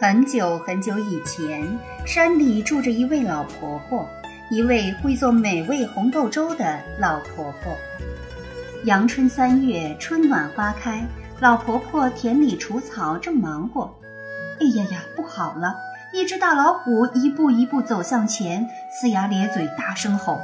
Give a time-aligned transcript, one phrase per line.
[0.00, 1.62] 很久很久以前，
[2.06, 4.08] 山里住着一位老婆婆，
[4.50, 7.76] 一位会做美味红豆粥的老婆婆。
[8.84, 11.06] 阳春三月，春暖花开，
[11.40, 13.94] 老婆婆田里除草，正忙活。
[14.58, 15.74] 哎呀呀，不好了！
[16.14, 18.66] 一只大老虎一步一步走向前，
[19.02, 20.40] 呲牙咧嘴，大声吼：“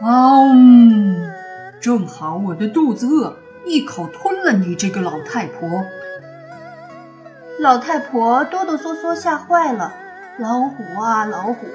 [0.00, 0.56] 嗷！
[1.82, 5.84] 正好我的肚子饿，一口吞了你这个老太婆！”
[7.60, 9.94] 老太婆哆哆嗦嗦，吓坏了。
[10.38, 11.66] 老虎啊，老虎，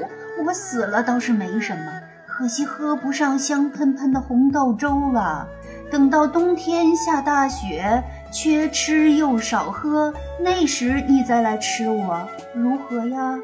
[0.46, 1.84] 我死了倒是没什么，
[2.28, 5.48] 可惜喝不上香喷喷的红豆粥了。
[5.90, 13.40] 等到冬天下大雪，缺吃又少喝，那时你再来吃我，如何呀？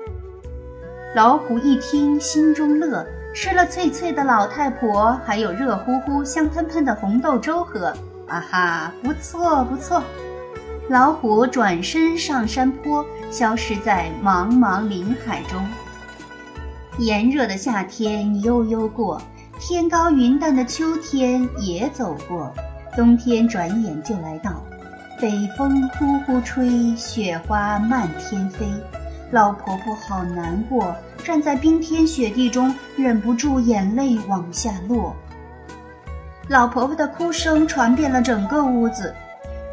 [1.15, 7.93] 老虎一听，心中乐，吃了脆脆的老太婆，还有热乎乎、香喷喷的红豆粥喝。
[8.27, 10.03] 啊哈，不错不错。
[10.87, 15.67] 老虎转身上山坡，消失在茫茫林海中。
[16.99, 19.19] 炎热的夏天悠悠过，
[19.59, 22.53] 天高云淡的秋天也走过，
[22.95, 24.63] 冬天转眼就来到。
[25.19, 28.63] 北风呼呼吹，雪花漫天飞。
[29.31, 35.15] 老婆婆好难过，站在冰天雪地中，忍不住眼泪往下落。
[36.47, 39.15] 老婆婆的哭声传遍了整个屋子。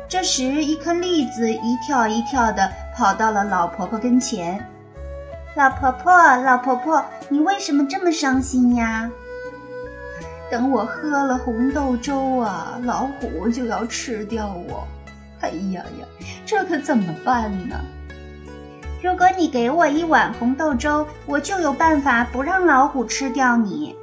[0.09, 4.65] 这时，一颗栗子一跳一跳地跑到了老婆婆跟前。
[5.55, 9.11] 老婆婆，老婆婆，你为什么这么伤心呀？
[10.51, 14.87] 等我喝了红豆粥啊，老虎就要吃掉我。
[15.41, 16.07] 哎呀呀，
[16.45, 17.81] 这可怎么办呢？
[19.03, 23.97] 如果你给我一碗红豆粥，我就有办法不让老虎吃掉你。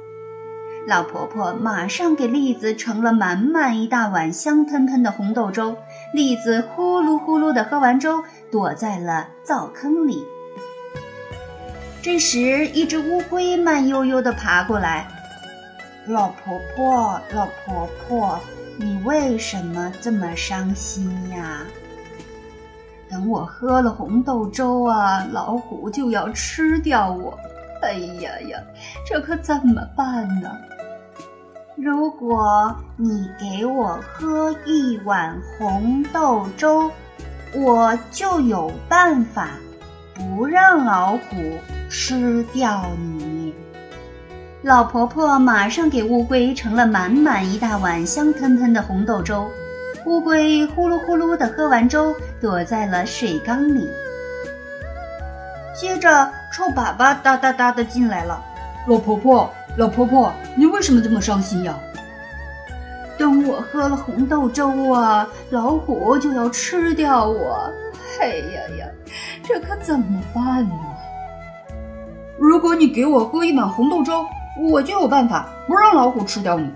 [0.86, 5.76] 老婆婆马上给栗子盛了满满一大碗香喷喷的红豆粥，
[6.12, 10.24] 栗子呼噜呼噜地喝完粥，躲在了灶坑里。
[12.02, 15.06] 这时，一只乌龟慢悠悠地爬过来
[16.08, 18.40] ：“老婆婆，老婆婆，
[18.76, 21.62] 你为什么这么伤心呀
[23.08, 27.38] ？”“等我喝了红豆粥啊，老虎就要吃掉我。”
[27.82, 28.58] 哎呀呀，
[29.06, 30.50] 这可怎么办呢？
[31.82, 36.90] 如果你给我喝一碗红豆粥，
[37.54, 39.48] 我就有办法
[40.14, 41.36] 不让老虎
[41.88, 43.54] 吃掉你。
[44.60, 49.48] 老婆婆马上给乌龟盛了满满一大碗香喷喷的红豆粥，
[50.04, 53.88] 乌龟呼噜呼噜地喝完粥，躲在了水缸里。
[55.74, 58.38] 接着，臭粑粑哒哒哒的进来了。
[58.86, 61.74] 老婆婆，老婆婆，你为什么这么伤心呀？
[63.18, 67.70] 等我喝了红豆粥啊，老虎就要吃掉我。
[68.20, 68.86] 哎呀呀，
[69.42, 70.74] 这可怎么办呢？
[72.38, 74.24] 如果你给我喝一碗红豆粥，
[74.70, 76.72] 我就有办法不让老虎吃掉你。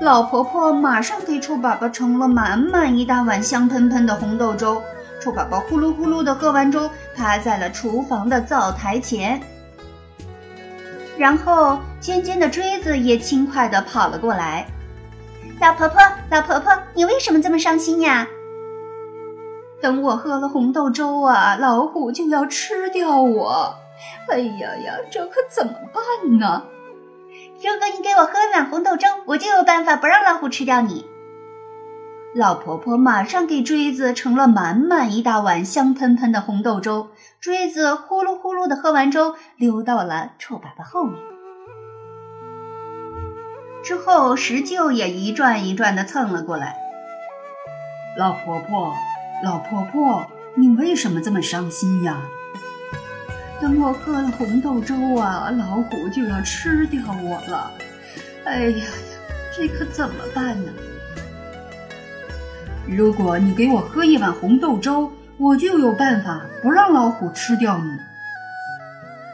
[0.00, 4.80] 老婆婆马上给臭粑粑盛了满满一大碗香喷喷的红豆粥。
[5.20, 9.38] 臭宝宝呼噜呼噜的喝完粥，趴在了厨房的灶台前。
[11.20, 14.66] 然后尖尖的锥子也轻快地跑了过来。
[15.60, 16.00] 老婆婆，
[16.30, 18.26] 老婆婆，你为什么这么伤心呀？
[19.82, 23.74] 等我喝了红豆粥啊，老虎就要吃掉我。
[24.30, 26.62] 哎呀呀，这可怎么办呢？
[27.62, 31.04] 如果你给我喝一碗红豆粥，我就有办法不让老虎吃掉你。
[32.32, 37.08] 老婆婆马上给锥子盛了满满一大碗香喷喷的红豆粥，
[37.40, 41.18] 锥子呼噜呼噜的喝完粥，溜到了臭粑粑后面。
[43.82, 46.76] 之后，石臼也一转一转的蹭了过来。
[48.16, 48.94] 老婆婆，
[49.42, 50.24] 老婆婆，
[50.54, 52.22] 你为什么这么伤心呀？
[53.60, 57.72] 等我喝了红豆粥啊，老虎就要吃掉我了。
[58.44, 58.84] 哎呀呀，
[59.52, 60.70] 这可怎么办呢？
[62.92, 67.84] 如果你给我喝一碗红豆粥，我就有办法不让老虎吃掉你。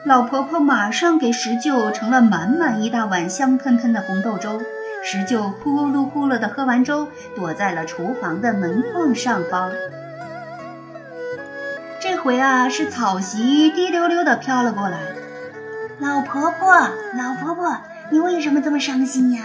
[0.04, 4.60] 老婆婆马上给石臼盛了满满一大碗香喷喷的红豆粥，
[5.02, 9.70] 石臼呼噜呼噜的喝完粥，躲在了厨房的门框上方。
[11.98, 14.98] 这回啊，是草席滴溜溜的飘了过来。
[15.98, 16.74] 老婆婆，
[17.16, 17.74] 老婆婆，
[18.10, 19.42] 你为什么这么伤心呀？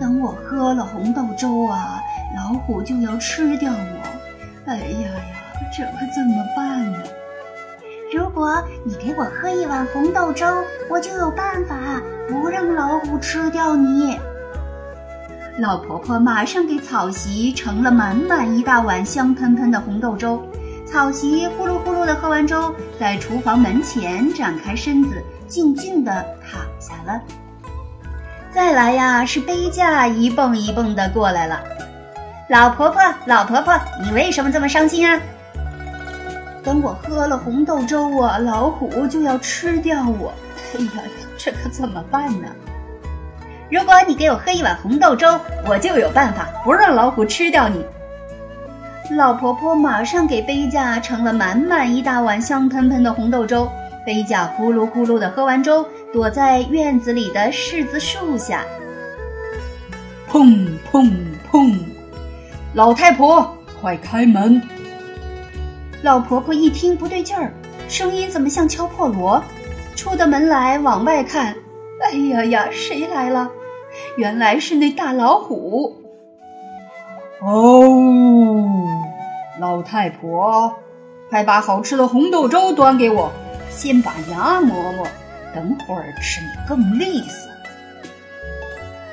[0.00, 2.00] 等我喝了红豆粥啊，
[2.36, 4.70] 老虎就要吃掉我。
[4.70, 5.24] 哎呀呀，
[5.76, 6.98] 这可怎么办呢？
[8.14, 10.46] 如果你给我喝一碗红豆粥，
[10.88, 11.76] 我就有办法
[12.28, 14.18] 不让老虎吃掉你。
[15.58, 20.42] 老婆婆马上给草席盛了满满一大碗香喷喷的红豆粥。
[20.86, 26.10] 草席呼噜呼噜地喝完粥，在厨房门前展开身子，静静地
[26.42, 27.20] 躺下了。
[28.50, 31.60] 再来呀，是杯架一蹦一蹦地过来了。
[32.48, 35.20] 老婆婆，老婆婆，你为什么这么伤心啊？
[36.64, 40.32] 等我喝了红豆粥啊，老虎就要吃掉我。
[40.74, 41.02] 哎呀，
[41.36, 42.48] 这可怎么办呢？
[43.70, 47.84] 如果你给我喝一碗红豆粥，我就有办法不让老虎吃掉你。
[49.14, 53.70] 老婆婆马上给杯架盛了满满一大碗香喷喷的红豆粥，
[54.06, 58.64] 杯架咕噜咕噜的喝完粥，躲在院子里的柿子树下。
[60.30, 61.12] 砰砰
[61.50, 61.78] 砰！
[62.74, 64.60] 老太婆，快开门！
[66.02, 67.50] 老婆婆一听不对劲儿，
[67.88, 69.42] 声音怎么像敲破锣？
[69.96, 71.56] 出的门来往外看，
[72.02, 73.50] 哎呀呀，谁来了？
[74.16, 75.96] 原来是那大老虎。
[77.40, 78.84] 哦。
[79.58, 80.72] 老太婆，
[81.30, 83.32] 快把好吃的红豆粥端给我，
[83.70, 85.06] 先把牙磨磨，
[85.54, 87.50] 等会儿吃你更利索。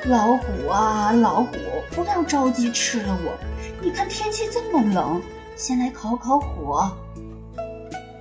[0.07, 1.56] 老虎啊，老虎，
[1.92, 3.34] 不要着急吃了我，
[3.81, 5.19] 你看天气这么冷，
[5.56, 6.92] 先来烤烤火。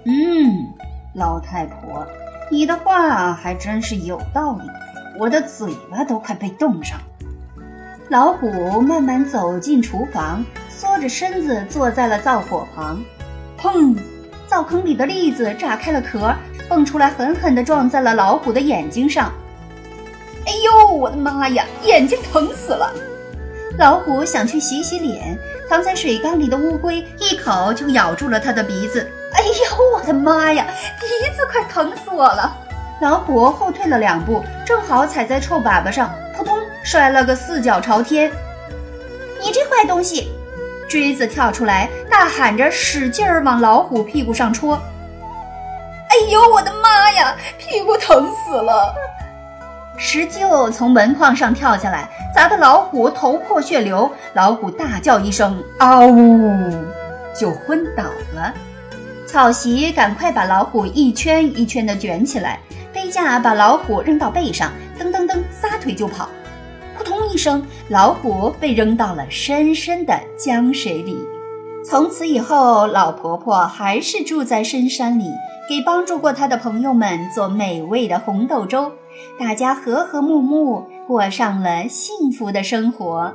[0.06, 0.66] 嗯，
[1.14, 2.06] 老太婆，
[2.50, 4.70] 你的话还真是有道理，
[5.18, 6.98] 我的嘴巴都快被冻上。
[8.08, 10.44] 老虎慢慢走进厨房。
[10.76, 13.00] 缩着身子坐在了灶火旁，
[13.56, 13.96] 砰！
[14.46, 16.34] 灶坑里的栗子炸开了壳，
[16.68, 19.32] 蹦出来，狠狠地撞在了老虎的眼睛上。
[20.64, 22.90] 哎呦，我的妈呀，眼睛疼死了！
[23.76, 25.38] 老虎想去洗洗脸，
[25.68, 29.06] 藏在水缸里的乌龟一口就咬住了它的鼻子。
[29.34, 30.66] 哎呦，我的妈呀，
[30.98, 31.06] 鼻
[31.36, 32.56] 子快疼死我了！
[33.02, 38.32] 老虎后退了两步，正好踩在臭粑粑上，扑通，摔了个四脚朝天。
[39.42, 40.32] 你这坏东西！
[40.88, 44.80] 锥子跳出来，大喊着，使劲儿往老虎屁股上戳。
[46.08, 48.94] 哎呦，我的妈呀，屁股疼死了！
[49.96, 54.10] 石臼从门框上跳下来，砸得老虎头破血流。
[54.34, 56.38] 老虎大叫一声“嗷呜”，
[57.38, 58.02] 就昏倒
[58.34, 58.52] 了。
[59.26, 62.58] 草席赶快把老虎一圈一圈地卷起来，
[62.92, 66.28] 背架把老虎扔到背上，噔噔噔，撒腿就跑。
[66.96, 71.16] 扑通一声，老虎被扔到了深深的江水里。
[71.84, 75.30] 从此以后，老婆婆还是住在深山里，
[75.68, 78.92] 给帮助过他的朋友们做美味的红豆粥，
[79.40, 83.34] 大家和和睦睦，过上了幸福的生活。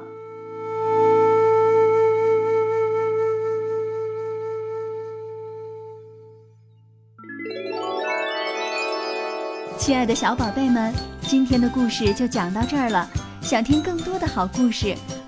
[9.78, 13.10] 亲爱的小宝贝们，今天的故事就讲到这儿了。
[13.42, 14.96] 想听更多的好故事，